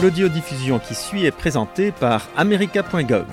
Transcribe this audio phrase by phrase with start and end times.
[0.00, 3.26] L'audiodiffusion qui suit est présentée par america.gov.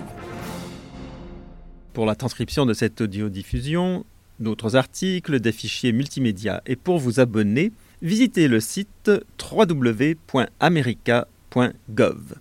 [1.94, 4.04] Pour la transcription de cette audiodiffusion,
[4.40, 9.10] d'autres articles, des fichiers multimédia et pour vous abonner, visitez le site
[9.52, 12.36] www.america.gov.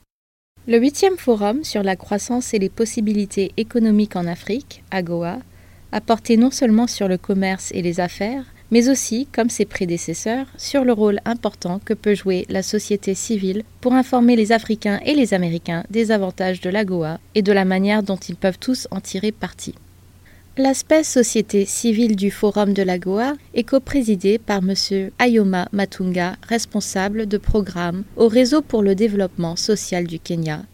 [0.66, 5.38] Le huitième forum sur la croissance et les possibilités économiques en Afrique, AGOA,
[5.92, 10.46] a porté non seulement sur le commerce et les affaires, mais aussi, comme ses prédécesseurs,
[10.56, 15.14] sur le rôle important que peut jouer la société civile pour informer les Africains et
[15.14, 19.00] les Américains des avantages de l'AGOA et de la manière dont ils peuvent tous en
[19.00, 19.74] tirer parti.
[20.58, 25.10] L'aspect société civile du Forum de l'AGOA est coprésidé par M.
[25.20, 30.64] Ayoma Matunga, responsable de programme au Réseau pour le développement social du Kenya,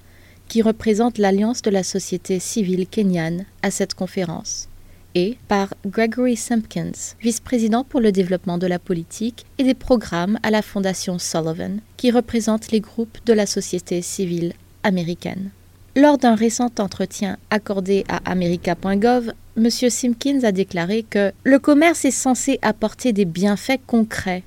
[0.48, 4.68] qui représente l'Alliance de la société civile kenyane à cette conférence
[5.14, 10.50] et par Gregory Simpkins, vice-président pour le développement de la politique et des programmes à
[10.50, 15.50] la Fondation Sullivan, qui représente les groupes de la société civile américaine.
[15.96, 19.70] Lors d'un récent entretien accordé à America.gov, M.
[19.70, 24.42] Simpkins a déclaré que le commerce est censé apporter des bienfaits concrets.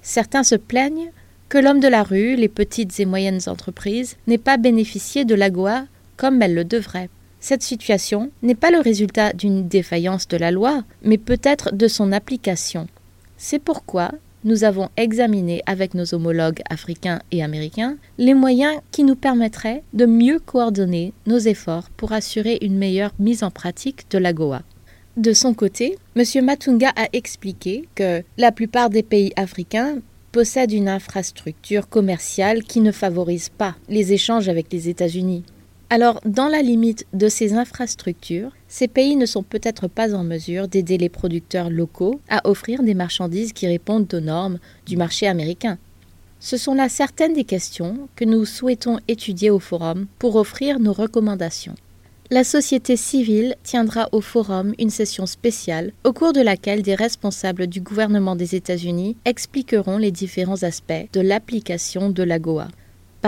[0.00, 1.10] Certains se plaignent
[1.50, 5.84] que l'homme de la rue, les petites et moyennes entreprises, n'aient pas bénéficié de l'AGOA
[6.16, 7.10] comme elles le devraient.
[7.40, 12.12] Cette situation n'est pas le résultat d'une défaillance de la loi, mais peut-être de son
[12.12, 12.88] application.
[13.36, 14.12] C'est pourquoi
[14.44, 20.06] nous avons examiné avec nos homologues africains et américains les moyens qui nous permettraient de
[20.06, 24.62] mieux coordonner nos efforts pour assurer une meilleure mise en pratique de l'AGOA.
[25.16, 26.44] De son côté, M.
[26.44, 29.98] Matunga a expliqué que la plupart des pays africains
[30.30, 35.44] possèdent une infrastructure commerciale qui ne favorise pas les échanges avec les États-Unis.
[35.90, 40.68] Alors, dans la limite de ces infrastructures, ces pays ne sont peut-être pas en mesure
[40.68, 45.78] d'aider les producteurs locaux à offrir des marchandises qui répondent aux normes du marché américain.
[46.40, 50.92] Ce sont là certaines des questions que nous souhaitons étudier au forum pour offrir nos
[50.92, 51.74] recommandations.
[52.30, 57.66] La société civile tiendra au forum une session spéciale au cours de laquelle des responsables
[57.66, 62.68] du gouvernement des États-Unis expliqueront les différents aspects de l'application de l'AGOA.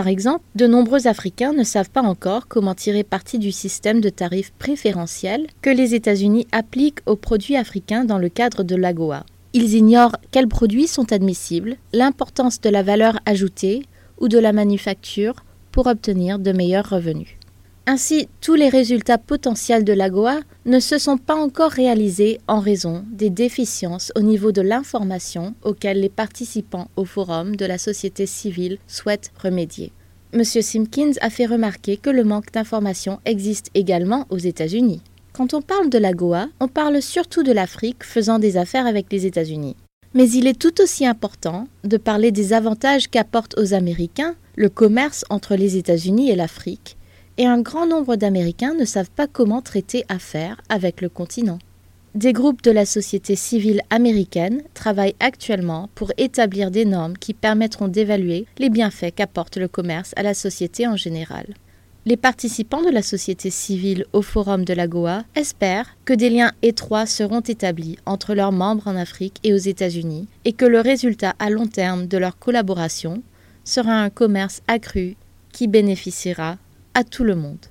[0.00, 4.08] Par exemple, de nombreux Africains ne savent pas encore comment tirer parti du système de
[4.08, 9.26] tarifs préférentiels que les États-Unis appliquent aux produits africains dans le cadre de l'AGOA.
[9.52, 13.82] Ils ignorent quels produits sont admissibles, l'importance de la valeur ajoutée
[14.18, 17.36] ou de la manufacture pour obtenir de meilleurs revenus.
[17.86, 23.04] Ainsi, tous les résultats potentiels de l'AGOA ne se sont pas encore réalisés en raison
[23.10, 28.78] des déficiences au niveau de l'information auxquelles les participants au forum de la société civile
[28.86, 29.92] souhaitent remédier.
[30.32, 30.44] M.
[30.44, 35.02] Simpkins a fait remarquer que le manque d'information existe également aux États-Unis.
[35.32, 39.26] Quand on parle de l'AGOA, on parle surtout de l'Afrique faisant des affaires avec les
[39.26, 39.76] États-Unis.
[40.14, 45.24] Mais il est tout aussi important de parler des avantages qu'apporte aux Américains le commerce
[45.30, 46.96] entre les États-Unis et l'Afrique
[47.38, 51.58] et un grand nombre d'Américains ne savent pas comment traiter affaires avec le continent.
[52.14, 57.86] Des groupes de la société civile américaine travaillent actuellement pour établir des normes qui permettront
[57.86, 61.46] d'évaluer les bienfaits qu'apporte le commerce à la société en général.
[62.06, 66.52] Les participants de la société civile au Forum de la Goa espèrent que des liens
[66.62, 71.34] étroits seront établis entre leurs membres en Afrique et aux États-Unis et que le résultat
[71.38, 73.22] à long terme de leur collaboration
[73.64, 75.14] sera un commerce accru
[75.52, 76.56] qui bénéficiera
[76.94, 77.66] à tout le monde.